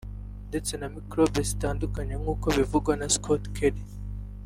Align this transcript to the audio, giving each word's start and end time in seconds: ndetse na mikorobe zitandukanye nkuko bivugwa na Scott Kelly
ndetse 0.49 0.71
na 0.75 0.87
mikorobe 0.95 1.41
zitandukanye 1.49 2.13
nkuko 2.21 2.45
bivugwa 2.57 2.93
na 2.99 3.07
Scott 3.15 3.43
Kelly 3.55 3.83